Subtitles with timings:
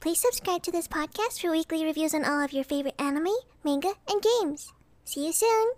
[0.00, 3.94] Please subscribe to this podcast for weekly reviews on all of your favorite anime, manga,
[4.08, 4.72] and games.
[5.04, 5.72] See you soon.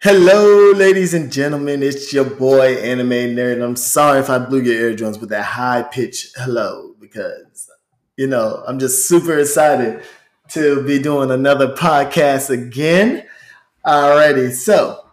[0.00, 1.82] Hello, ladies and gentlemen.
[1.82, 3.62] It's your boy, Anime Nerd.
[3.62, 7.68] I'm sorry if I blew your eardrums with that high pitch hello because,
[8.16, 10.02] you know, I'm just super excited
[10.52, 13.26] to be doing another podcast again.
[13.84, 15.04] Alrighty, so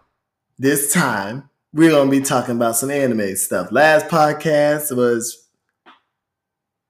[0.58, 3.70] this time we're gonna be talking about some anime stuff.
[3.70, 5.45] Last podcast was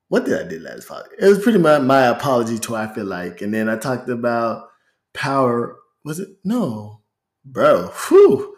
[0.08, 1.18] what did I do last podcast?
[1.18, 4.68] It was pretty much my apology to I feel like, and then I talked about
[5.14, 5.76] power.
[6.04, 7.00] Was it no,
[7.44, 7.88] bro?
[7.88, 8.56] Whew,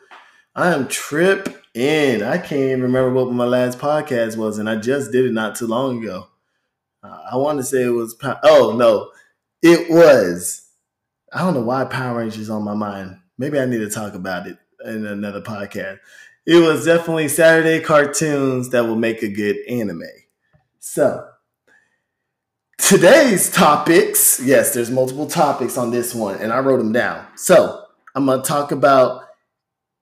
[0.54, 2.22] I am trip in.
[2.22, 5.54] I can't even remember what my last podcast was, and I just did it not
[5.54, 6.28] too long ago.
[7.02, 8.16] Uh, I want to say it was.
[8.42, 9.10] Oh no,
[9.62, 10.68] it was.
[11.32, 13.18] I don't know why Power Rangers is on my mind.
[13.38, 16.00] Maybe I need to talk about it in another podcast.
[16.46, 20.02] It was definitely Saturday cartoons that will make a good anime.
[20.78, 21.28] So,
[22.88, 27.26] today's topics yes, there's multiple topics on this one, and I wrote them down.
[27.36, 29.24] So, I'm to talk about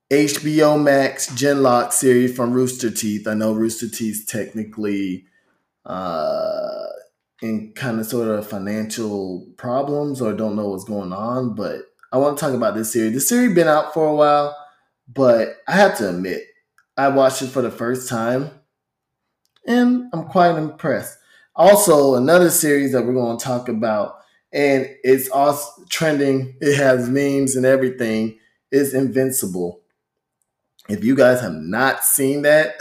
[0.09, 3.27] HBO Max Genlock series from Rooster Teeth.
[3.27, 5.25] I know Rooster Teeth technically
[5.85, 6.85] uh,
[7.41, 11.81] in kind of sort of financial problems or don't know what's going on, but
[12.13, 13.13] I want to talk about this series.
[13.13, 14.55] The series been out for a while,
[15.13, 16.43] but I have to admit,
[16.95, 18.49] I watched it for the first time,
[19.67, 21.17] and I'm quite impressed.
[21.57, 24.19] Also, another series that we're going to talk about,
[24.53, 26.55] and it's also trending.
[26.61, 28.37] It has memes and everything.
[28.71, 29.81] Is Invincible.
[30.89, 32.75] If you guys have not seen that,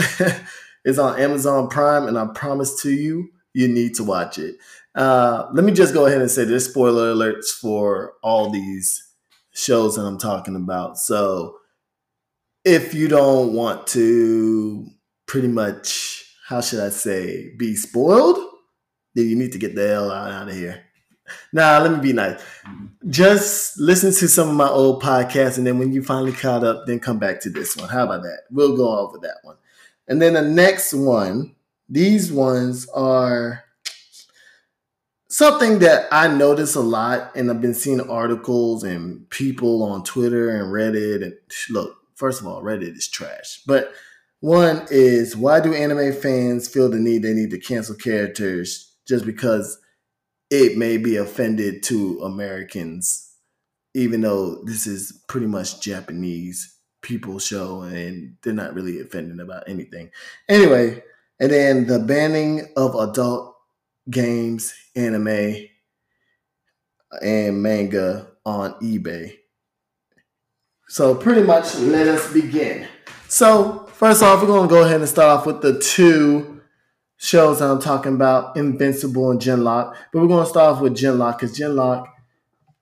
[0.85, 4.57] it's on Amazon Prime, and I promise to you, you need to watch it.
[4.95, 9.03] Uh, let me just go ahead and say there's spoiler alerts for all these
[9.53, 10.99] shows that I'm talking about.
[10.99, 11.57] So
[12.65, 14.89] if you don't want to
[15.27, 18.39] pretty much, how should I say, be spoiled,
[19.17, 20.85] then you need to get the hell out of here.
[21.53, 22.41] Now, let me be nice.
[23.09, 26.87] Just listen to some of my old podcasts, and then when you finally caught up,
[26.87, 27.89] then come back to this one.
[27.89, 28.43] How about that?
[28.51, 29.57] We'll go over that one.
[30.07, 31.57] And then the next one,
[31.89, 33.65] these ones are
[35.29, 40.51] something that I notice a lot, and I've been seeing articles and people on Twitter
[40.51, 41.23] and Reddit.
[41.25, 41.35] And
[41.71, 43.63] look, first of all, Reddit is trash.
[43.67, 43.93] But
[44.41, 49.25] one is why do anime fans feel the need they need to cancel characters just
[49.25, 49.79] because
[50.51, 53.35] it may be offended to Americans,
[53.95, 59.69] even though this is pretty much Japanese people show and they're not really offended about
[59.69, 60.11] anything.
[60.49, 61.03] Anyway,
[61.39, 63.55] and then the banning of adult
[64.11, 65.69] games, anime,
[67.23, 69.37] and manga on eBay.
[70.89, 72.87] So, pretty much, let us begin.
[73.29, 76.56] So, first off, we're to go ahead and start off with the two
[77.17, 79.95] shows that I'm talking about Invincible and Genlock.
[80.13, 82.07] But we're going to start off with Genlock because Genlock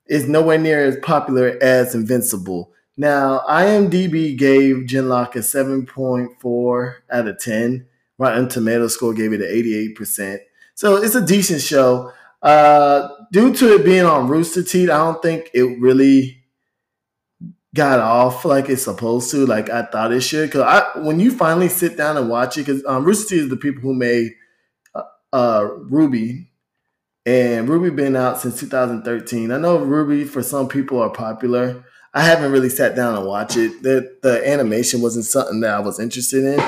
[0.06, 2.72] is nowhere near as popular as Invincible.
[2.96, 7.86] Now, IMDb gave Genlock a 7.4 out of 10.
[8.18, 10.38] Rotten Tomato score gave it an 88%.
[10.74, 12.12] So it's a decent show.
[12.42, 16.43] Uh, due to it being on Rooster Teeth, I don't think it really
[17.74, 20.48] got off like it's supposed to, like I thought it should.
[20.48, 23.48] Because I, when you finally sit down and watch it, because um, Rooster Teeth is
[23.50, 24.32] the people who made
[24.94, 25.60] uh, uh,
[25.90, 26.46] RWBY,
[27.26, 29.50] and RWBY been out since 2013.
[29.50, 31.84] I know RWBY for some people are popular.
[32.14, 33.82] I haven't really sat down and watched it.
[33.82, 36.64] The the animation wasn't something that I was interested in.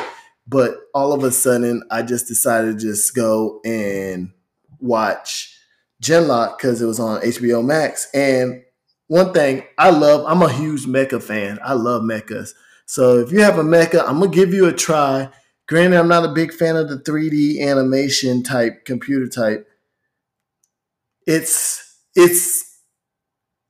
[0.49, 4.33] But all of a sudden, I just decided to just go and
[4.81, 5.57] watch
[6.03, 8.09] Genlock because it was on HBO Max.
[8.13, 8.63] And
[9.09, 11.59] one thing I love, I'm a huge mecha fan.
[11.63, 12.51] I love mechas.
[12.87, 15.29] So if you have a mecha, I'm gonna give you a try.
[15.69, 19.69] Granted, I'm not a big fan of the 3D animation type, computer type.
[21.27, 22.81] It's it's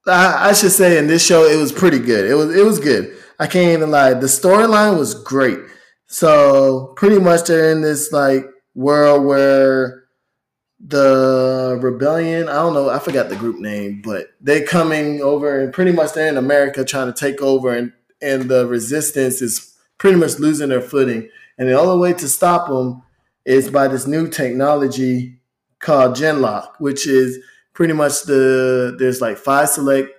[0.07, 2.31] I, I should say in this show it was pretty good.
[2.31, 3.17] It was it was good.
[3.39, 4.15] I can't even lie.
[4.15, 5.59] The storyline was great.
[6.07, 10.05] So pretty much they're in this like world where
[10.79, 15.73] the rebellion, I don't know, I forgot the group name, but they're coming over and
[15.73, 17.93] pretty much they're in America trying to take over and
[18.23, 21.29] and the resistance is pretty much losing their footing.
[21.59, 23.03] And the only way to stop them
[23.45, 25.39] is by this new technology
[25.81, 27.39] called Genlock, which is
[27.73, 30.11] pretty much the there's like five select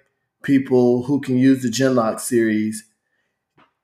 [0.44, 2.84] people who can use the Genlock series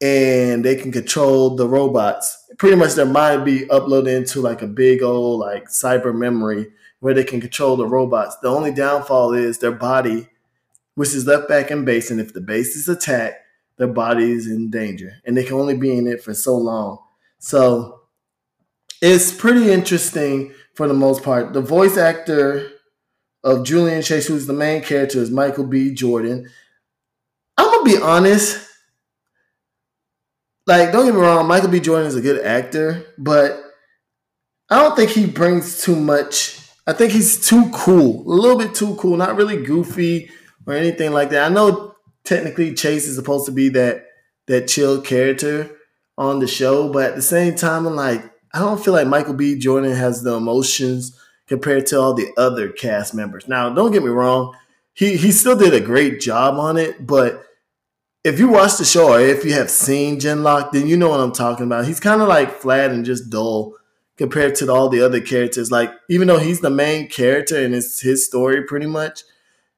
[0.02, 2.43] and they can control the robots.
[2.58, 7.14] Pretty much their mind be uploaded into like a big old like cyber memory where
[7.14, 8.38] they can control the robots.
[8.42, 10.30] The only downfall is their body,
[10.96, 13.38] which is left back in base, and if the base is attacked,
[13.78, 17.00] their body is in danger, and they can only be in it for so long.
[17.40, 18.04] So
[19.02, 21.54] it's pretty interesting for the most part.
[21.54, 22.70] The voice actor
[23.44, 25.94] of Julian Chase, who's the main character, is Michael B.
[25.94, 26.50] Jordan.
[27.58, 28.70] I'm gonna be honest.
[30.66, 31.80] Like, don't get me wrong, Michael B.
[31.80, 33.62] Jordan is a good actor, but
[34.70, 36.60] I don't think he brings too much.
[36.88, 40.30] I think he's too cool, a little bit too cool, not really goofy
[40.66, 41.52] or anything like that.
[41.52, 44.06] I know technically Chase is supposed to be that
[44.48, 45.70] that chill character
[46.18, 48.24] on the show, but at the same time, I'm like,
[48.54, 49.58] I don't feel like Michael B.
[49.58, 51.18] Jordan has the emotions
[51.48, 53.48] compared to all the other cast members.
[53.48, 54.56] Now, don't get me wrong,
[54.94, 57.44] he he still did a great job on it, but
[58.24, 61.20] if you watch the show or if you have seen Genlock, then you know what
[61.20, 61.86] I'm talking about.
[61.86, 63.76] He's kind of like flat and just dull
[64.18, 65.72] compared to all the other characters.
[65.72, 69.24] Like even though he's the main character and it's his story pretty much,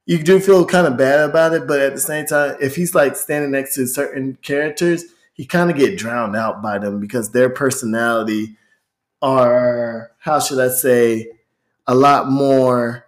[0.04, 1.66] you do feel kind of bad about it.
[1.66, 5.04] But at the same time, if he's like standing next to certain characters,
[5.34, 8.56] he kind of get drowned out by them because their personality
[9.20, 11.30] are how should I say
[11.86, 13.05] a lot more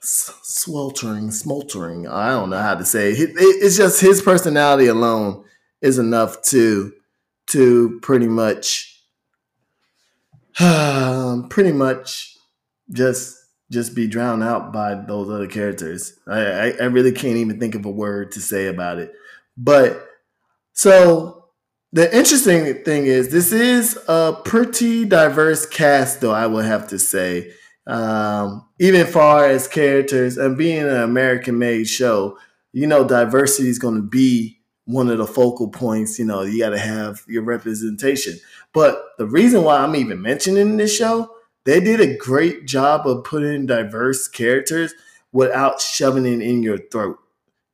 [0.00, 2.08] sweltering, smoldering.
[2.08, 3.30] I don't know how to say it.
[3.36, 5.44] It's just his personality alone
[5.80, 6.92] is enough to
[7.48, 9.02] to pretty much
[10.60, 12.36] um, pretty much
[12.92, 13.36] just
[13.70, 16.18] just be drowned out by those other characters.
[16.26, 19.12] I, I, I really can't even think of a word to say about it.
[19.56, 20.04] But
[20.72, 21.44] so
[21.92, 26.98] the interesting thing is this is a pretty diverse cast, though I would have to
[26.98, 27.52] say.
[27.86, 32.38] Um, even far as characters and being an American made show,
[32.72, 36.18] you know, diversity is going to be one of the focal points.
[36.18, 38.38] You know, you got to have your representation.
[38.72, 41.30] But the reason why I'm even mentioning this show,
[41.64, 44.94] they did a great job of putting diverse characters
[45.32, 47.18] without shoving it in your throat,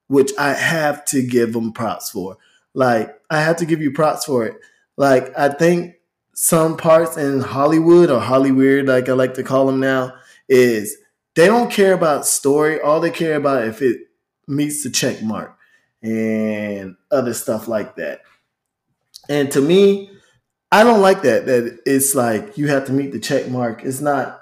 [0.09, 2.37] which I have to give them props for.
[2.75, 4.57] Like, I have to give you props for it.
[4.97, 5.95] Like, I think
[6.39, 10.13] some parts in Hollywood or Hollyweird, like I like to call them now,
[10.51, 10.99] is
[11.35, 12.79] they don't care about story.
[12.79, 14.01] All they care about if it
[14.47, 15.57] meets the check mark
[16.03, 18.21] and other stuff like that.
[19.31, 20.11] And to me,
[20.71, 21.47] I don't like that.
[21.47, 23.83] That it's like you have to meet the check mark.
[23.83, 24.39] It's not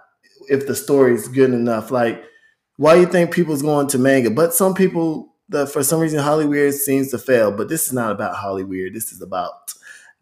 [0.48, 1.92] if the story is good enough.
[1.92, 2.24] Like,
[2.76, 4.30] why you think people's going to manga?
[4.30, 7.52] But some people, the for some reason, Hollywood seems to fail.
[7.52, 8.94] But this is not about Hollywood.
[8.94, 9.74] This is about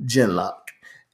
[0.02, 0.61] Genlock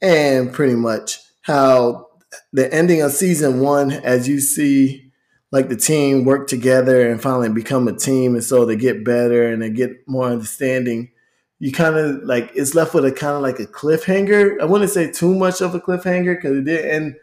[0.01, 2.07] and pretty much how
[2.53, 5.11] the ending of season one, as you see,
[5.51, 9.51] like the team work together and finally become a team, and so they get better
[9.51, 11.11] and they get more understanding.
[11.59, 14.61] You kind of like it's left with a kind of like a cliffhanger.
[14.61, 17.15] I wouldn't say too much of a cliffhanger because it did end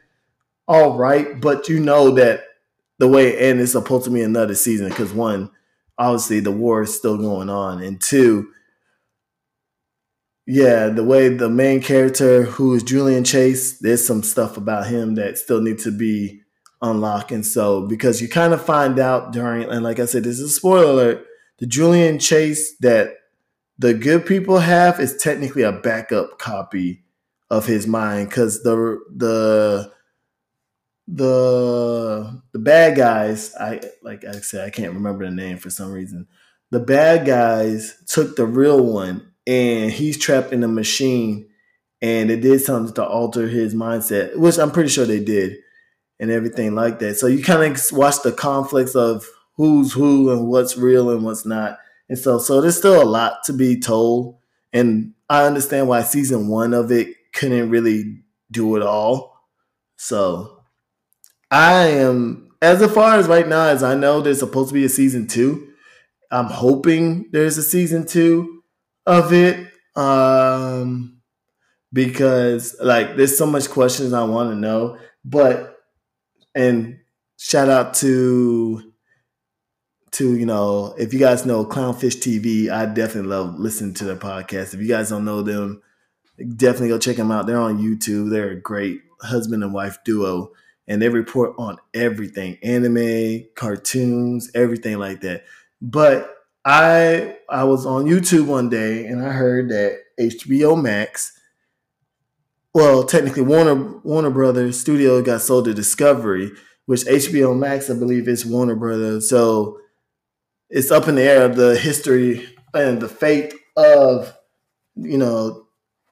[0.68, 2.42] all right, but you know that
[2.98, 5.50] the way it ends is supposed to be another season because one,
[5.96, 8.48] obviously the war is still going on, and two,
[10.46, 15.16] yeah, the way the main character, who is Julian Chase, there's some stuff about him
[15.16, 16.42] that still needs to be
[16.80, 17.32] unlocked.
[17.32, 20.50] And so, because you kind of find out during, and like I said, this is
[20.50, 21.26] a spoiler alert,
[21.58, 23.14] the Julian Chase that
[23.78, 27.04] the good people have is technically a backup copy
[27.50, 29.92] of his mind because the the
[31.08, 35.92] the the bad guys i like i said i can't remember the name for some
[35.92, 36.26] reason
[36.72, 41.48] the bad guys took the real one and he's trapped in a machine
[42.02, 45.56] and it did something to alter his mindset, which I'm pretty sure they did,
[46.20, 47.16] and everything like that.
[47.16, 51.46] So you kind of watch the conflicts of who's who and what's real and what's
[51.46, 51.78] not.
[52.08, 54.38] And so, so there's still a lot to be told,
[54.72, 59.42] and I understand why season one of it couldn't really do it all.
[59.96, 60.62] So
[61.50, 64.88] I am, as far as right now as I know, there's supposed to be a
[64.90, 65.72] season two.
[66.30, 68.55] I'm hoping there's a season two
[69.06, 71.18] of it um
[71.92, 75.78] because like there's so much questions I want to know but
[76.54, 76.98] and
[77.38, 78.92] shout out to
[80.12, 84.16] to you know if you guys know clownfish tv i definitely love listening to their
[84.16, 84.74] podcast.
[84.74, 85.82] If you guys don't know them
[86.56, 87.46] definitely go check them out.
[87.46, 88.30] They're on youtube.
[88.30, 90.52] They're a great husband and wife duo
[90.88, 95.44] and they report on everything anime cartoons everything like that.
[95.80, 96.35] But
[96.66, 101.32] I I was on YouTube one day and I heard that HBO Max,
[102.74, 106.50] well, technically Warner Warner Brothers Studio got sold to Discovery,
[106.86, 109.30] which HBO Max I believe is Warner Brothers.
[109.30, 109.78] So
[110.68, 114.36] it's up in the air of the history and the fate of
[114.96, 115.68] you know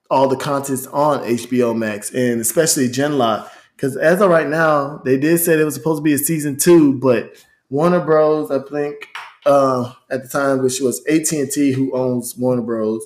[0.08, 5.18] all the contents on HBO Max and especially Genlock because as of right now they
[5.18, 7.34] did say it was supposed to be a season two, but
[7.70, 8.52] Warner Bros.
[8.52, 9.08] I think
[9.46, 13.04] uh, at the time, which was AT and T, who owns Warner Bros.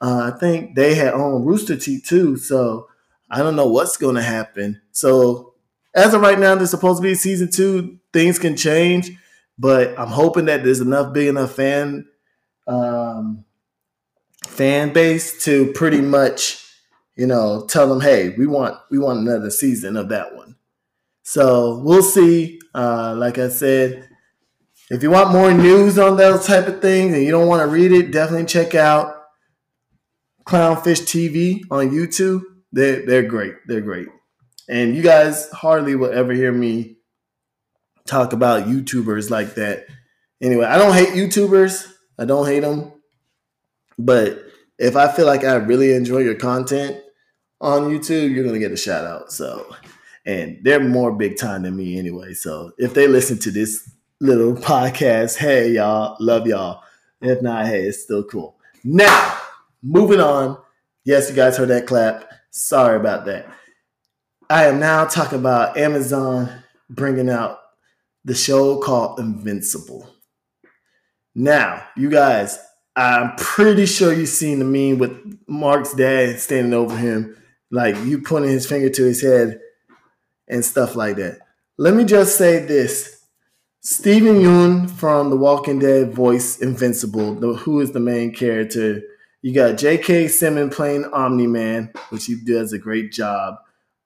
[0.00, 2.36] Uh, I think they had owned Rooster Teeth too.
[2.36, 2.88] So
[3.30, 4.80] I don't know what's going to happen.
[4.92, 5.54] So
[5.94, 7.98] as of right now, there's supposed to be season two.
[8.12, 9.10] things can change,
[9.58, 12.06] but I'm hoping that there's enough big enough fan
[12.66, 13.44] um,
[14.46, 16.64] fan base to pretty much,
[17.16, 20.56] you know, tell them, hey, we want we want another season of that one.
[21.22, 22.60] So we'll see.
[22.74, 24.08] Uh, like I said,
[24.90, 27.66] if you want more news on those type of things and you don't want to
[27.66, 29.22] read it, definitely check out
[30.44, 32.42] Clownfish TV on YouTube.
[32.72, 33.54] They're they're great.
[33.66, 34.08] They're great.
[34.68, 36.96] And you guys hardly will ever hear me
[38.06, 39.86] talk about YouTubers like that.
[40.42, 41.86] Anyway, I don't hate YouTubers.
[42.18, 42.92] I don't hate them.
[43.98, 44.44] But
[44.78, 47.00] if I feel like I really enjoy your content
[47.60, 49.32] on YouTube, you're gonna get a shout out.
[49.32, 49.74] So,
[50.26, 52.34] and they're more big time than me anyway.
[52.34, 53.88] So if they listen to this
[54.20, 56.82] little podcast, hey y'all, love y'all.
[57.20, 58.56] If not, hey, it's still cool.
[58.84, 59.38] Now,
[59.82, 60.58] moving on.
[61.04, 62.30] Yes, you guys heard that clap.
[62.50, 63.46] Sorry about that.
[64.48, 66.50] I am now talking about Amazon
[66.88, 67.60] bringing out
[68.24, 70.08] the show called Invincible.
[71.34, 72.58] Now, you guys,
[72.96, 77.36] I'm pretty sure you've seen the meme with Mark's dad standing over him,
[77.70, 79.60] like you pointing his finger to his head
[80.46, 81.38] and stuff like that.
[81.76, 83.23] Let me just say this.
[83.86, 89.02] Steven Yeun from The Walking Dead voice Invincible, the, who is the main character.
[89.42, 90.28] You got J.K.
[90.28, 93.56] Simmons playing Omni Man, which he does a great job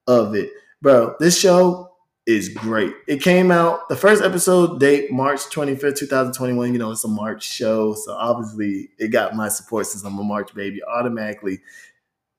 [0.05, 0.51] of it.
[0.81, 1.93] Bro, this show
[2.25, 2.93] is great.
[3.07, 6.73] It came out the first episode date March 25th, 2021.
[6.73, 10.23] You know, it's a March show, so obviously it got my support since I'm a
[10.25, 10.83] March baby.
[10.83, 11.61] Automatically,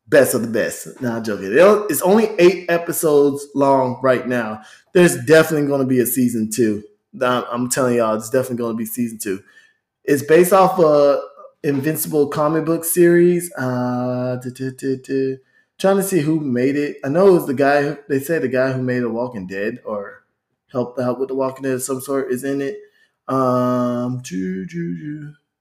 [0.07, 1.01] best of the best.
[1.01, 1.49] Not joking.
[1.89, 4.61] It's only eight episodes long right now.
[4.93, 6.85] There's definitely going to be a season two.
[7.21, 9.43] I'm telling y'all, it's definitely going to be season two.
[10.05, 11.21] It's based off a
[11.63, 13.53] Invincible comic book series.
[13.53, 16.97] Uh, trying to see who made it.
[17.05, 17.83] I know it was the guy.
[17.83, 20.25] Who, they say the guy who made The Walking Dead or
[20.73, 22.79] helped out with The Walking Dead of some sort is in it.
[23.29, 24.23] Um,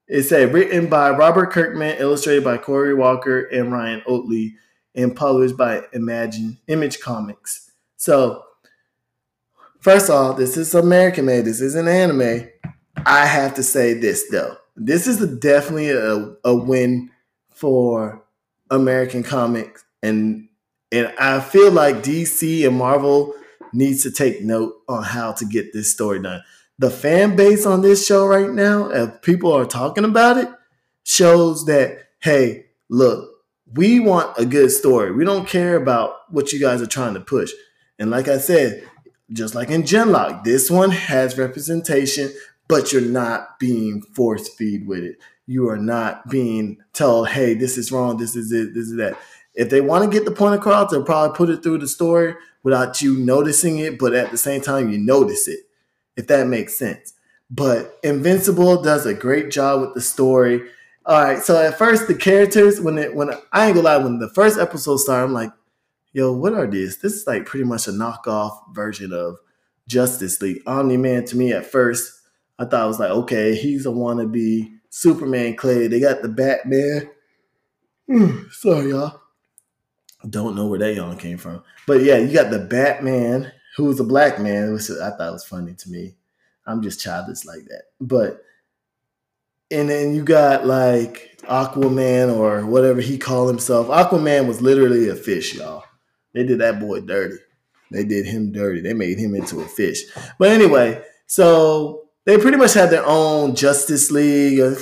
[0.07, 4.55] it said written by Robert Kirkman, illustrated by Cory Walker and Ryan Ottley,
[4.95, 7.71] and published by Imagine Image Comics.
[7.97, 8.43] So,
[9.79, 11.45] first off, this is American made.
[11.45, 12.49] This isn't anime.
[13.05, 14.57] I have to say this though.
[14.75, 17.11] This is a, definitely a, a win
[17.49, 18.23] for
[18.69, 20.47] American comics and
[20.91, 23.35] and I feel like DC and Marvel
[23.73, 26.41] needs to take note on how to get this story done.
[26.79, 30.49] The fan base on this show right now, if people are talking about it,
[31.03, 33.29] shows that hey, look,
[33.75, 35.11] we want a good story.
[35.11, 37.51] We don't care about what you guys are trying to push.
[37.99, 38.87] And like I said,
[39.31, 42.31] just like in Genlock, this one has representation,
[42.67, 45.17] but you're not being force feed with it.
[45.45, 49.17] You are not being told, hey, this is wrong, this is it, this is that
[49.55, 52.35] if they want to get the point across, they'll probably put it through the story
[52.63, 55.59] without you noticing it, but at the same time, you notice it,
[56.15, 57.13] if that makes sense.
[57.49, 60.69] But Invincible does a great job with the story.
[61.05, 64.19] All right, so at first the characters, when it when I ain't gonna lie, when
[64.19, 65.51] the first episode started, I'm like,
[66.13, 66.97] yo, what are these?
[66.97, 69.37] This is like pretty much a knockoff version of
[69.87, 70.61] Justice League.
[70.65, 72.13] Omni Man to me at first,
[72.57, 75.87] I thought it was like, okay, he's a wannabe Superman clay.
[75.87, 77.09] They got the Batman.
[78.07, 79.21] Hmm, sorry, y'all.
[80.29, 81.63] Don't know where that yawn came from.
[81.87, 85.73] But yeah, you got the Batman, who's a black man, which I thought was funny
[85.73, 86.15] to me.
[86.65, 87.83] I'm just childish like that.
[88.01, 88.43] But
[89.71, 93.87] and then you got like Aquaman or whatever he called himself.
[93.87, 95.83] Aquaman was literally a fish, y'all.
[96.33, 97.37] They did that boy dirty.
[97.91, 98.81] They did him dirty.
[98.81, 100.03] They made him into a fish.
[100.37, 104.59] But anyway, so they pretty much had their own Justice League.
[104.59, 104.73] I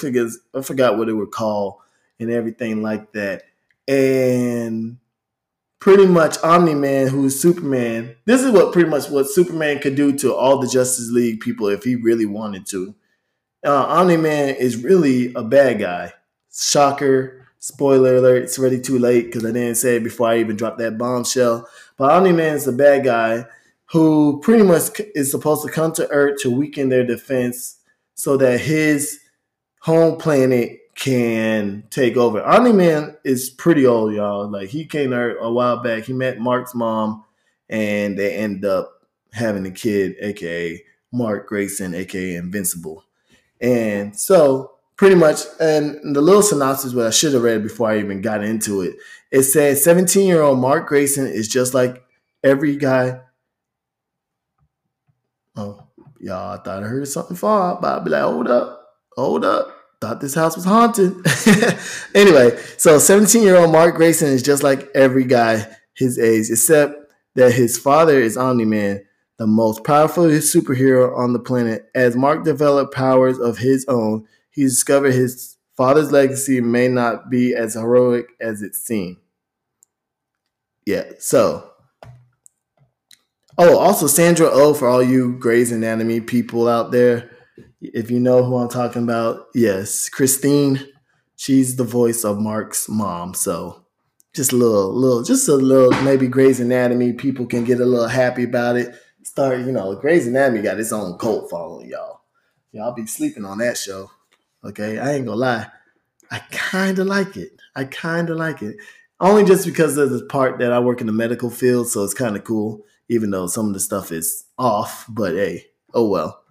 [0.57, 1.75] I forgot what it were called
[2.19, 3.43] and everything like that.
[3.87, 4.97] And
[5.79, 8.15] pretty much Omni Man, who's Superman.
[8.25, 11.67] This is what pretty much what Superman could do to all the Justice League people
[11.67, 12.95] if he really wanted to.
[13.65, 16.13] Uh, Omni Man is really a bad guy.
[16.53, 17.46] Shocker.
[17.67, 20.77] Spoiler alert, it's already too late because I didn't say it before I even dropped
[20.77, 21.67] that bombshell.
[21.97, 23.45] But Omni Man is a bad guy
[23.87, 27.79] who pretty much is supposed to come to Earth to weaken their defense
[28.13, 29.19] so that his
[29.81, 32.41] home planet can take over.
[32.41, 34.49] Omni Man is pretty old, y'all.
[34.49, 36.05] Like he came there a while back.
[36.05, 37.25] He met Mark's mom,
[37.69, 38.93] and they end up
[39.33, 40.81] having a kid, aka
[41.11, 43.03] Mark Grayson, aka Invincible.
[43.59, 47.99] And so pretty much, and the little synopsis what I should have read before I
[47.99, 48.95] even got into it.
[49.31, 52.03] It said 17 year old Mark Grayson is just like
[52.43, 53.21] every guy.
[55.55, 55.87] Oh,
[56.19, 59.77] y'all, I thought I heard something fall, but I'd be like, hold up, hold up
[59.99, 61.15] thought this house was haunted.
[62.15, 67.11] anyway, so 17 year old Mark Grayson is just like every guy his age, except
[67.35, 69.03] that his father is Omni Man,
[69.37, 71.89] the most powerful superhero on the planet.
[71.95, 77.53] As Mark developed powers of his own, he discovered his father's legacy may not be
[77.53, 79.17] as heroic as it seemed.
[80.83, 81.69] Yeah, so.
[83.55, 87.29] Oh, also Sandra O oh, for all you Grey's Anatomy people out there.
[87.81, 90.79] If you know who I'm talking about, yes, Christine.
[91.35, 93.35] She's the voice of Mark's mom.
[93.35, 93.85] So
[94.33, 98.07] just a little, little, just a little, maybe Grey's Anatomy people can get a little
[98.07, 98.95] happy about it.
[99.21, 102.21] Start, you know, Grey's Anatomy got its own cult following, y'all.
[102.71, 104.09] Y'all be sleeping on that show.
[104.63, 105.67] Okay, I ain't gonna lie.
[106.31, 107.51] I kind of like it.
[107.75, 108.77] I kind of like it.
[109.19, 112.13] Only just because of the part that I work in the medical field, so it's
[112.13, 115.05] kind of cool, even though some of the stuff is off.
[115.09, 116.43] But hey, oh well.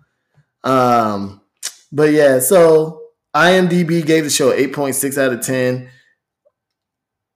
[0.64, 1.42] Um,
[1.92, 3.02] but yeah, so
[3.34, 5.88] IMDb gave the show 8.6 out of 10.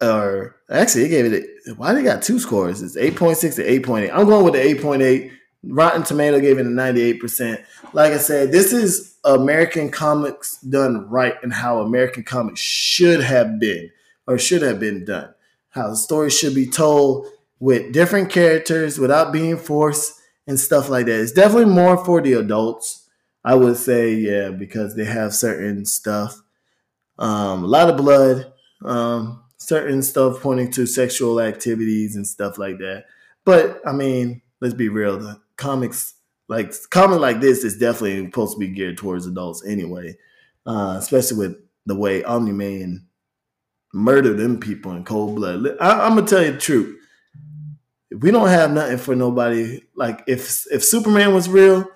[0.02, 1.44] Or actually, it gave it.
[1.68, 2.82] A, why they got two scores?
[2.82, 4.10] It's 8.6 to 8.8.
[4.12, 5.30] I'm going with the 8.8.
[5.62, 7.62] Rotten Tomato gave it a 98%.
[7.93, 13.61] Like I said, this is American comics done right and how American comics should have
[13.61, 13.90] been
[14.27, 15.35] or should have been done.
[15.70, 17.27] How the story should be told
[17.59, 20.14] with different characters without being forced
[20.46, 21.20] and stuff like that.
[21.20, 23.09] It's definitely more for the adults.
[23.44, 26.42] I would say, yeah, because they have certain stuff.
[27.18, 28.53] Um, a lot of blood,
[28.85, 33.05] um, certain stuff pointing to sexual activities and stuff like that.
[33.44, 35.18] But I mean, let's be real.
[35.18, 36.14] The comics,
[36.49, 40.16] like comic like this, is definitely supposed to be geared towards adults anyway.
[40.66, 43.07] Uh, especially with the way Omni Man
[43.92, 45.77] murdered them people in cold blood.
[45.81, 46.96] I, I'm gonna tell you the truth.
[48.11, 49.83] We don't have nothing for nobody.
[49.94, 51.88] Like if if Superman was real,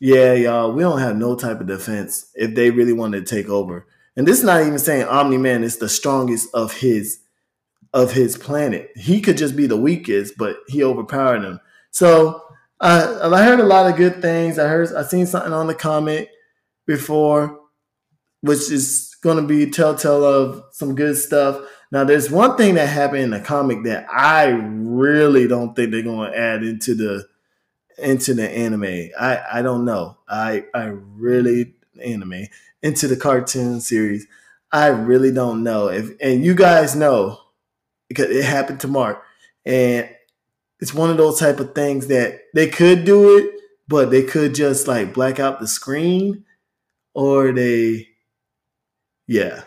[0.00, 3.48] yeah, y'all, we don't have no type of defense if they really wanted to take
[3.48, 3.86] over.
[4.16, 7.20] And this is not even saying Omni Man is the strongest of his
[7.92, 8.90] of his planet.
[8.96, 11.60] He could just be the weakest, but he overpowered him.
[11.90, 12.42] So
[12.80, 14.58] uh, I heard a lot of good things.
[14.58, 16.28] I heard I seen something on the comment
[16.86, 17.60] before,
[18.40, 21.60] which is going to be telltale of some good stuff.
[21.90, 26.02] Now, there's one thing that happened in the comic that I really don't think they're
[26.02, 27.26] going to add into the
[27.96, 29.10] into the anime.
[29.18, 30.18] I I don't know.
[30.28, 32.46] I I really anime
[32.82, 34.26] into the cartoon series.
[34.72, 37.38] I really don't know if and you guys know
[38.08, 39.22] because it happened to Mark
[39.64, 40.08] and
[40.80, 43.50] it's one of those type of things that they could do it,
[43.88, 46.44] but they could just like black out the screen
[47.14, 48.08] or they
[49.26, 49.64] yeah.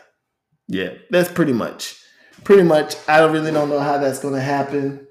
[0.67, 1.95] Yeah, that's pretty much
[2.43, 5.07] pretty much I don't really don't know how that's going to happen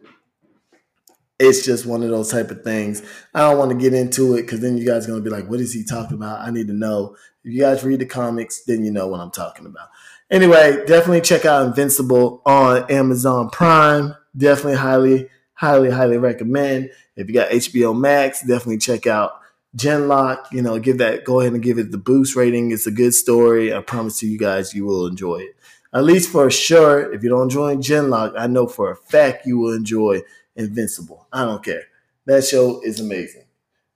[1.39, 3.03] it's just one of those type of things.
[3.35, 5.35] I don't want to get into it because then you guys are going to be
[5.35, 6.41] like, what is he talking about?
[6.41, 7.17] I need to know.
[7.45, 9.89] If you guys read the comics, then you know what I'm talking about.
[10.31, 14.15] Anyway, definitely check out Invincible on Amazon Prime.
[14.37, 16.91] Definitely highly, highly, highly recommend.
[17.17, 19.41] If you got HBO Max, definitely check out
[19.77, 20.53] Genlock.
[20.53, 22.71] You know, give that, go ahead and give it the boost rating.
[22.71, 23.75] It's a good story.
[23.75, 25.57] I promise you, you guys, you will enjoy it.
[25.93, 29.59] At least for sure, if you don't enjoy Genlock, I know for a fact you
[29.59, 30.23] will enjoy
[30.57, 31.27] Invincible.
[31.33, 31.83] I don't care.
[32.25, 33.45] That show is amazing.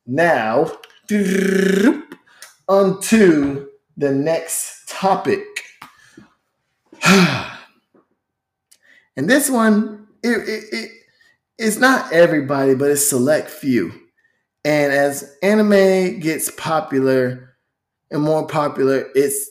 [0.07, 0.71] Now,
[2.69, 5.45] onto the next topic.
[7.05, 7.49] and
[9.17, 10.91] this one, it, it, it,
[11.61, 13.93] it's not everybody, but it's select few.
[14.65, 17.55] And as anime gets popular
[18.11, 19.51] and more popular, it's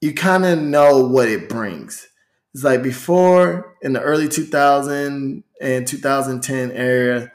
[0.00, 2.08] you kind of know what it brings.
[2.54, 7.30] It's like before in the early 2000 and 2010 era,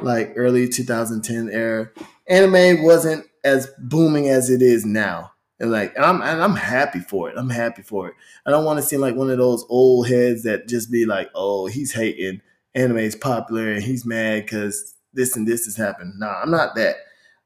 [0.00, 1.90] like early 2010 era,
[2.26, 5.32] anime wasn't as booming as it is now.
[5.60, 7.36] And like and I'm and I'm happy for it.
[7.38, 8.14] I'm happy for it.
[8.44, 11.30] I don't want to seem like one of those old heads that just be like,
[11.34, 12.42] "Oh, he's hating
[12.78, 16.74] anime is popular and he's mad because this and this has happened." Nah, I'm not
[16.76, 16.96] that.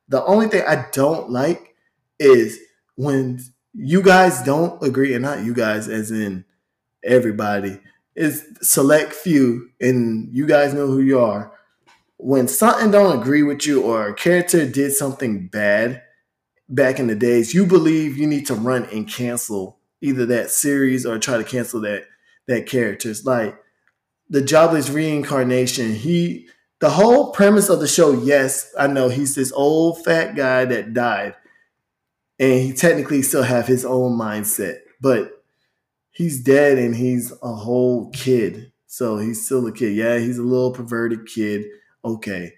[0.09, 1.75] The only thing I don't like
[2.19, 2.59] is
[2.97, 3.41] when
[3.73, 6.45] you guys don't agree, and not you guys, as in
[7.03, 7.81] everybody.
[8.15, 11.51] is select few, and you guys know who you are.
[12.19, 16.03] When something don't agree with you or a character did something bad
[16.69, 21.07] back in the days, you believe you need to run and cancel either that series
[21.07, 22.05] or try to cancel that
[22.49, 23.25] that characters.
[23.25, 23.57] Like
[24.33, 25.95] the jobless reincarnation.
[25.95, 26.49] He
[26.81, 30.95] the whole premise of the show, yes, I know he's this old fat guy that
[30.95, 31.37] died.
[32.41, 34.79] And he technically still have his own mindset.
[35.01, 35.45] But
[36.11, 38.73] he's dead and he's a whole kid.
[38.89, 39.95] So he's still a kid.
[39.95, 41.67] Yeah, he's a little perverted kid.
[42.05, 42.55] Okay.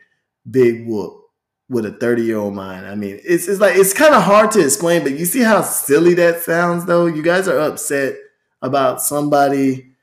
[0.51, 1.21] Big whoop
[1.69, 2.87] with a 30 year old mind.
[2.87, 5.61] I mean, it's, it's like, it's kind of hard to explain, but you see how
[5.61, 7.07] silly that sounds though?
[7.07, 8.15] You guys are upset
[8.63, 9.94] about somebody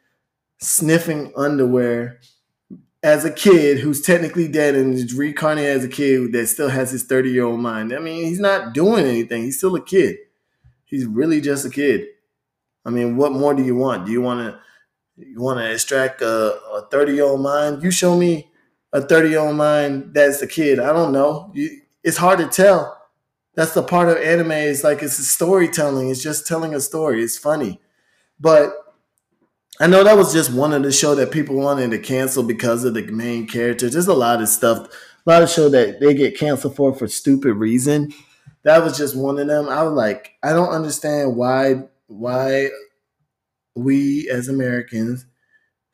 [0.62, 2.20] sniffing underwear
[3.04, 6.92] as a kid who's technically dead and is reincarnated as a kid that still has
[6.92, 7.94] his 30 year old mind.
[7.94, 9.44] I mean, he's not doing anything.
[9.44, 10.18] He's still a kid.
[10.86, 12.08] He's really just a kid.
[12.86, 14.06] I mean, what more do you want?
[14.06, 14.60] Do you want to
[15.18, 17.84] you want to extract a 30 year old mind?
[17.84, 18.50] You show me
[18.94, 20.80] a 30 year old mind that's a kid.
[20.80, 21.52] I don't know.
[21.54, 22.98] You, it's hard to tell.
[23.56, 24.52] That's the part of anime.
[24.52, 26.10] It's like it's storytelling.
[26.10, 27.22] It's just telling a story.
[27.24, 27.82] It's funny,
[28.40, 28.74] but
[29.82, 32.84] I know that was just one of the show that people wanted to cancel because
[32.84, 33.90] of the main character.
[33.90, 34.78] There's a lot of stuff,
[35.26, 38.14] a lot of show that they get canceled for for stupid reason.
[38.62, 39.68] That was just one of them.
[39.68, 42.70] I was like, I don't understand why why
[43.74, 45.26] we as Americans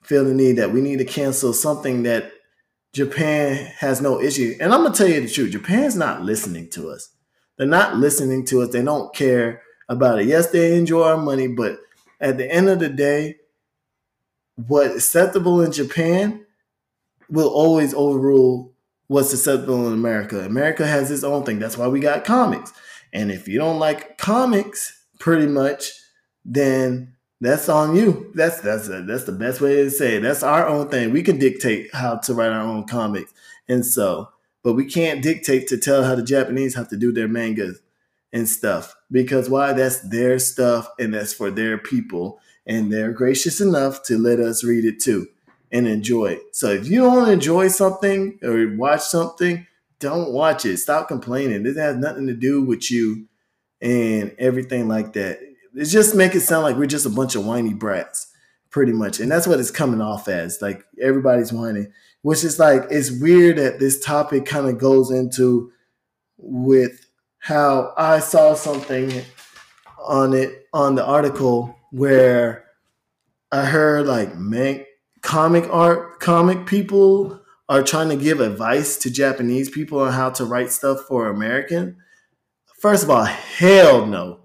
[0.04, 2.34] feel the need that we need to cancel something that
[2.92, 4.58] Japan has no issue.
[4.60, 7.12] And I'm gonna tell you the truth, Japan's not listening to us.
[7.56, 8.70] They're not listening to us.
[8.74, 10.28] They don't care about it.
[10.28, 11.80] Yes, they enjoy our money, but
[12.20, 13.38] at the end of the day,
[14.58, 16.46] what's acceptable in Japan
[17.30, 18.74] will always overrule
[19.08, 20.42] what's acceptable in America.
[20.42, 21.60] America has its own thing.
[21.60, 22.74] That's why we got comics.
[23.14, 25.94] And if you don't like comics, pretty much,
[26.44, 28.32] then that's on you.
[28.34, 30.22] That's that's that's the best way to say it.
[30.22, 31.12] That's our own thing.
[31.12, 33.34] We can dictate how to write our own comics,
[33.68, 34.30] and so,
[34.64, 37.80] but we can't dictate to tell how the Japanese have to do their mangas
[38.34, 39.74] and stuff because why?
[39.74, 44.64] That's their stuff, and that's for their people and they're gracious enough to let us
[44.64, 45.28] read it too
[45.72, 46.42] and enjoy it.
[46.52, 49.66] So if you don't enjoy something or watch something,
[50.00, 50.78] don't watch it.
[50.78, 51.64] Stop complaining.
[51.64, 53.28] This has nothing to do with you
[53.82, 55.40] and everything like that.
[55.76, 58.32] It just make it sound like we're just a bunch of whiny brats,
[58.70, 59.20] pretty much.
[59.20, 60.62] And that's what it's coming off as.
[60.62, 65.72] Like everybody's whining, which is like it's weird that this topic kind of goes into
[66.38, 67.06] with
[67.40, 69.24] how I saw something
[70.04, 72.66] on it on the article where
[73.52, 74.86] I heard like man,
[75.22, 80.46] comic art, comic people are trying to give advice to Japanese people on how to
[80.46, 81.98] write stuff for American.
[82.80, 84.42] First of all, hell no.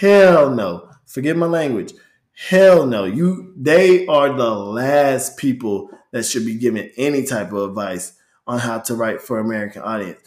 [0.00, 0.90] Hell no.
[1.06, 1.92] Forget my language.
[2.32, 3.04] Hell no.
[3.04, 8.14] You they are the last people that should be given any type of advice
[8.48, 10.18] on how to write for American audience.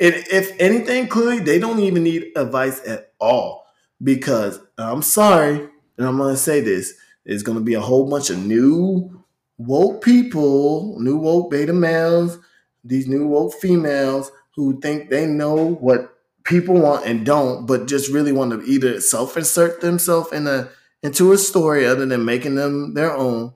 [0.00, 3.65] And if anything, clearly they don't even need advice at all
[4.02, 8.38] because I'm sorry, and I'm gonna say this: there's gonna be a whole bunch of
[8.38, 9.24] new
[9.58, 12.38] woke people, new woke beta males,
[12.84, 16.12] these new woke females who think they know what
[16.44, 20.68] people want and don't, but just really want to either self-insert themselves in a
[21.02, 23.52] into a story other than making them their own,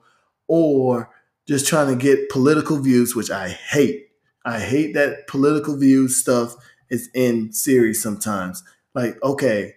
[0.48, 1.10] or
[1.48, 4.08] just trying to get political views, which I hate.
[4.44, 6.54] I hate that political views stuff
[6.90, 8.62] is in series sometimes.
[8.94, 9.74] Like, okay,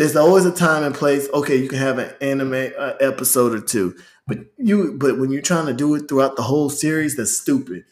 [0.00, 1.28] there's always a time and place.
[1.34, 3.94] Okay, you can have an anime uh, episode or two,
[4.26, 7.84] but you but when you're trying to do it throughout the whole series, that's stupid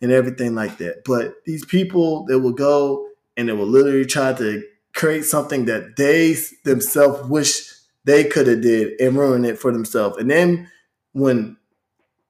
[0.00, 1.02] and everything like that.
[1.04, 4.62] But these people that will go and they will literally try to
[4.94, 7.72] create something that they themselves wish
[8.04, 10.18] they could have did and ruin it for themselves.
[10.18, 10.70] And then
[11.14, 11.56] when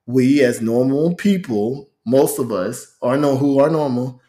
[0.07, 4.23] we as normal people, most of us are know who are normal,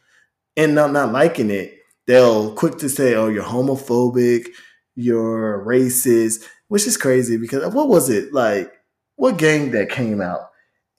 [0.58, 4.48] end up not liking it, they'll quick to say, "Oh, you're homophobic."
[4.98, 8.74] You're racist, which is crazy because what was it like?
[9.16, 10.50] What game that came out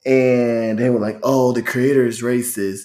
[0.06, 2.84] and they were like, "Oh, the creator is racist.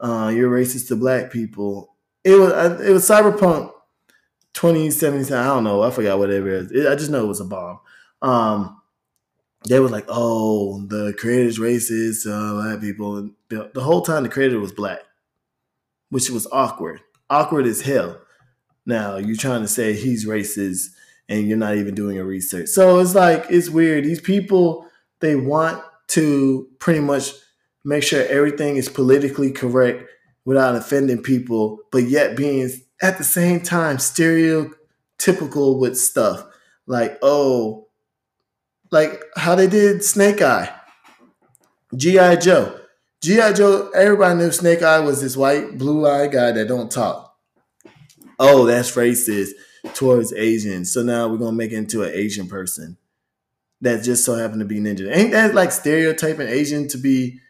[0.00, 1.94] Uh, you're racist to black people."
[2.24, 3.72] It was uh, it was Cyberpunk
[4.54, 5.38] 2077.
[5.38, 5.82] I don't know.
[5.82, 6.86] I forgot whatever it is.
[6.86, 7.78] I just know it was a bomb.
[8.20, 8.82] Um,
[9.68, 14.24] they were like, "Oh, the creator is racist, uh, black people." And the whole time,
[14.24, 15.00] the creator was black,
[16.10, 18.20] which was awkward, awkward as hell.
[18.88, 20.94] Now you're trying to say he's racist
[21.28, 22.68] and you're not even doing your research.
[22.68, 24.04] So it's like it's weird.
[24.04, 24.86] These people
[25.20, 27.32] they want to pretty much
[27.84, 30.08] make sure everything is politically correct
[30.46, 32.70] without offending people, but yet being
[33.02, 36.46] at the same time stereotypical with stuff.
[36.86, 37.88] Like, oh,
[38.90, 40.74] like how they did Snake Eye.
[41.94, 42.36] G.I.
[42.36, 42.80] Joe.
[43.20, 43.52] G.I.
[43.52, 47.27] Joe, everybody knew Snake Eye was this white, blue eyed guy that don't talk
[48.38, 49.50] oh, that's racist
[49.94, 50.92] towards Asians.
[50.92, 52.96] So now we're gonna make it into an Asian person
[53.80, 55.14] that just so happened to be ninja.
[55.14, 57.40] Ain't that like stereotyping Asian to be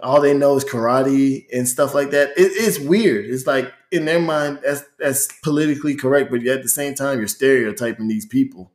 [0.00, 2.30] all they know is karate and stuff like that?
[2.30, 3.26] It, it's weird.
[3.26, 7.28] It's like in their mind that's that's politically correct, but at the same time you're
[7.28, 8.72] stereotyping these people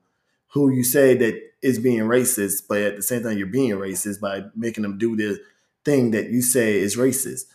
[0.54, 4.20] who you say that is being racist, but at the same time you're being racist
[4.20, 5.40] by making them do the
[5.84, 7.46] thing that you say is racist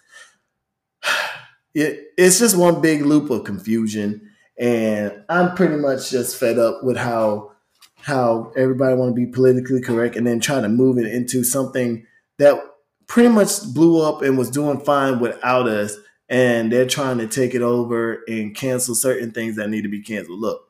[1.78, 6.82] it, it's just one big loop of confusion, and I'm pretty much just fed up
[6.82, 7.52] with how
[8.00, 12.06] how everybody want to be politically correct and then try to move it into something
[12.38, 12.58] that
[13.06, 15.96] pretty much blew up and was doing fine without us
[16.28, 20.00] and they're trying to take it over and cancel certain things that need to be
[20.00, 20.40] canceled.
[20.40, 20.68] Look,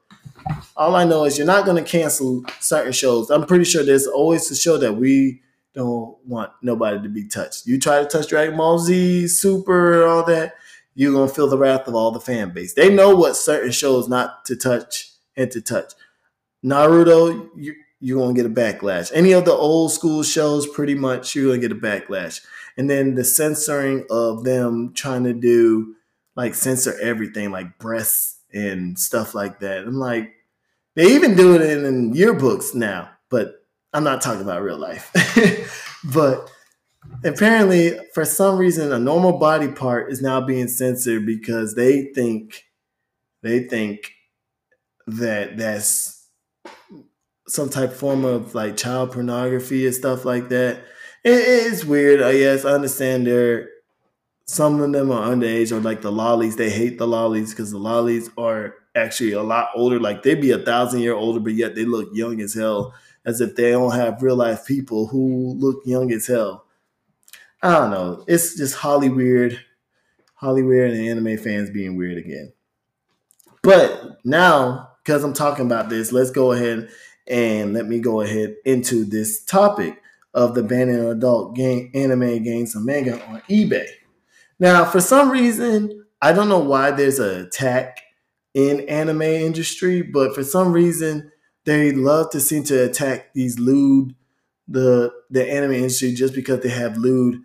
[0.76, 3.30] all I know is you're not going to cancel certain shows.
[3.30, 5.42] I'm pretty sure there's always a show that we
[5.74, 7.66] don't want nobody to be touched.
[7.66, 10.54] You try to touch Dragon Ball Z, Super, all that,
[10.98, 12.74] you're to feel the wrath of all the fan base.
[12.74, 15.92] They know what certain shows not to touch and to touch.
[16.64, 19.10] Naruto, you, you're to get a backlash.
[19.14, 22.40] Any of the old school shows, pretty much, you're to get a backlash
[22.78, 25.96] and then the censoring of them trying to do
[26.36, 30.32] like censor everything like breasts and stuff like that i'm like
[30.94, 35.12] they even do it in, in yearbooks now but i'm not talking about real life
[36.14, 36.50] but
[37.24, 42.64] apparently for some reason a normal body part is now being censored because they think
[43.42, 44.12] they think
[45.06, 46.26] that that's
[47.46, 50.84] some type form of like child pornography and stuff like that
[51.24, 52.22] it's weird.
[52.22, 53.68] I guess I understand there.
[54.46, 56.56] Some of them are underage, or like the lollies.
[56.56, 60.00] They hate the lollies because the lollies are actually a lot older.
[60.00, 62.94] Like they'd be a thousand year older, but yet they look young as hell,
[63.26, 66.64] as if they don't have real life people who look young as hell.
[67.62, 68.24] I don't know.
[68.28, 69.60] It's just Holly weird,
[70.34, 72.52] Holly weird, and anime fans being weird again.
[73.62, 76.88] But now, because I'm talking about this, let's go ahead
[77.26, 80.00] and let me go ahead into this topic
[80.34, 83.88] of the banning of adult game, anime games and manga on eBay.
[84.60, 88.00] Now, for some reason, I don't know why there's an attack
[88.54, 91.30] in anime industry, but for some reason,
[91.64, 94.14] they love to seem to attack these lewd
[94.68, 97.40] the the anime industry just because they have lewd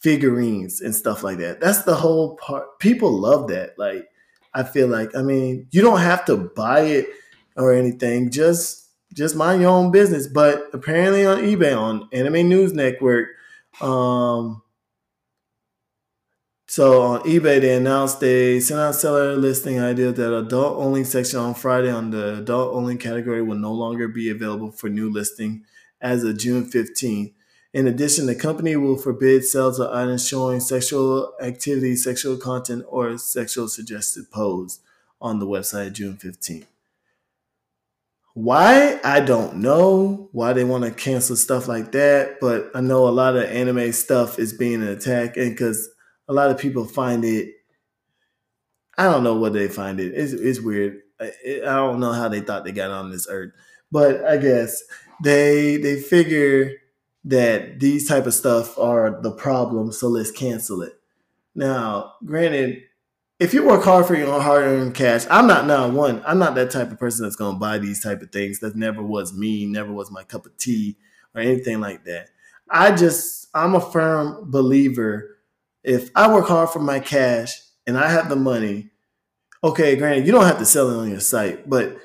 [0.00, 1.60] figurines and stuff like that.
[1.60, 2.78] That's the whole part.
[2.78, 3.78] People love that.
[3.78, 4.08] Like
[4.54, 7.06] I feel like I mean, you don't have to buy it
[7.56, 8.30] or anything.
[8.30, 10.26] Just just mind your own business.
[10.26, 13.28] But apparently on eBay, on Anime News Network,
[13.80, 14.62] um,
[16.66, 21.38] so on eBay, they announced they sent out seller listing idea that adult only section
[21.38, 25.64] on Friday on the adult only category will no longer be available for new listing
[26.00, 27.32] as of June 15th.
[27.74, 33.18] In addition, the company will forbid sales of items showing sexual activity, sexual content, or
[33.18, 34.80] sexual suggested pose
[35.20, 36.66] on the website June 15th.
[38.34, 39.00] Why?
[39.02, 43.10] I don't know why they want to cancel stuff like that, but I know a
[43.10, 45.90] lot of anime stuff is being attacked, and because
[46.28, 47.52] a lot of people find it,
[48.96, 50.12] I don't know what they find it.
[50.14, 51.00] It's, it's weird.
[51.20, 51.32] I,
[51.62, 53.52] I don't know how they thought they got on this earth,
[53.90, 54.82] but I guess
[55.22, 56.72] they they figure
[57.24, 60.94] that these type of stuff are the problem, so let's cancel it.
[61.54, 62.82] Now, granted,
[63.38, 66.22] if you work hard for your own hard earned cash, I'm not now one.
[66.26, 68.60] I'm not that type of person that's gonna buy these type of things.
[68.60, 70.96] That never was me, never was my cup of tea
[71.34, 72.28] or anything like that.
[72.70, 75.36] I just I'm a firm believer.
[75.84, 78.90] If I work hard for my cash and I have the money,
[79.62, 81.96] okay, granted, you don't have to sell it on your site, but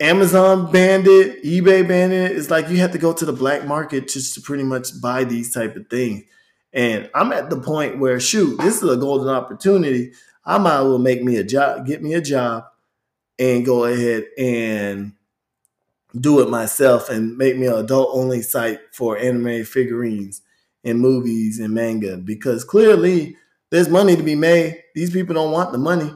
[0.00, 2.32] Amazon banned it, eBay banned it.
[2.32, 5.24] It's like you have to go to the black market just to pretty much buy
[5.24, 6.24] these type of things.
[6.72, 10.12] And I'm at the point where shoot, this is a golden opportunity
[10.44, 12.64] I might as well make me a job, get me a job,
[13.38, 15.12] and go ahead and
[16.18, 20.42] do it myself and make me an adult only site for anime figurines
[20.82, 23.36] and movies and manga because clearly
[23.70, 24.82] there's money to be made.
[24.94, 26.12] These people don't want the money.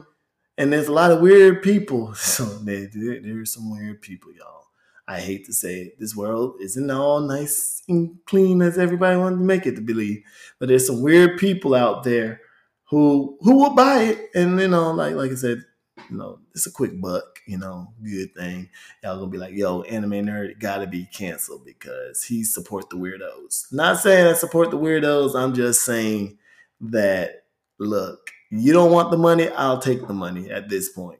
[0.57, 2.13] And there's a lot of weird people.
[2.15, 4.65] So there, there's some weird people, y'all.
[5.07, 5.99] I hate to say it.
[5.99, 10.23] This world isn't all nice and clean as everybody wants to make it to believe.
[10.59, 12.41] But there's some weird people out there
[12.89, 15.63] who who will buy it, and you know, like like I said,
[16.09, 18.69] you know, it's a quick buck, you know, good thing.
[19.03, 23.71] Y'all gonna be like, yo, anime nerd gotta be canceled because he support the weirdos.
[23.71, 25.35] Not saying I support the weirdos.
[25.35, 26.37] I'm just saying
[26.81, 27.43] that
[27.79, 31.19] look, you don't want the money, I'll take the money at this point.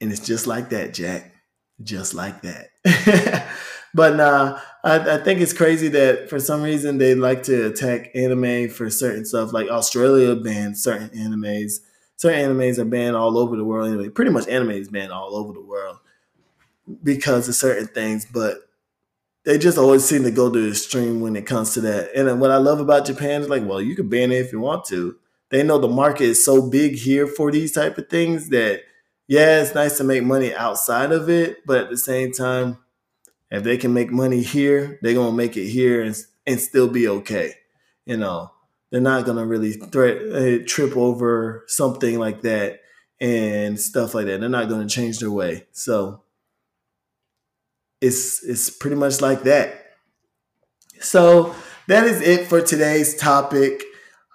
[0.00, 1.32] And it's just like that, Jack.
[1.82, 3.46] Just like that.
[3.92, 8.10] But nah, I, I think it's crazy that for some reason they like to attack
[8.14, 9.52] anime for certain stuff.
[9.52, 11.80] Like Australia banned certain animes.
[12.16, 14.08] Certain animes are banned all over the world anyway.
[14.08, 15.98] Pretty much anime is banned all over the world
[17.02, 18.26] because of certain things.
[18.26, 18.58] But
[19.44, 22.14] they just always seem to go to the extreme when it comes to that.
[22.14, 24.60] And what I love about Japan is like, well, you can ban it if you
[24.60, 25.16] want to.
[25.50, 28.82] They know the market is so big here for these type of things that
[29.26, 32.78] yeah, it's nice to make money outside of it, but at the same time,
[33.50, 37.08] if they can make money here, they're gonna make it here and and still be
[37.08, 37.54] okay.
[38.06, 38.50] You know,
[38.90, 42.80] they're not gonna really threat uh, trip over something like that
[43.20, 44.40] and stuff like that.
[44.40, 45.66] They're not gonna change their way.
[45.72, 46.22] So
[48.00, 49.94] it's it's pretty much like that.
[51.00, 51.54] So
[51.88, 53.82] that is it for today's topic.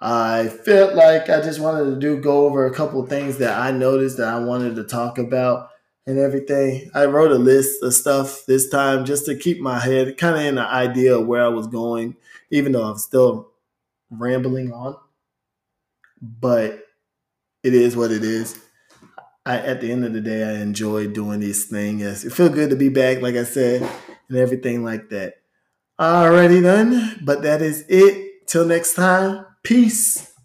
[0.08, 3.72] I felt like I just wanted to do go over a couple things that I
[3.72, 5.70] noticed that I wanted to talk about
[6.06, 6.92] and everything.
[6.94, 10.42] I wrote a list of stuff this time just to keep my head kind of
[10.42, 12.14] in the idea of where I was going,
[12.52, 13.50] even though I'm still
[14.08, 14.96] rambling on.
[16.22, 16.84] But
[17.64, 18.56] it is what it is.
[19.44, 22.24] I, at the end of the day, I enjoy doing these things.
[22.24, 23.82] It feels good to be back, like I said,
[24.28, 25.34] and everything like that.
[25.98, 28.46] Alrighty then, but that is it.
[28.46, 30.35] Till next time, peace.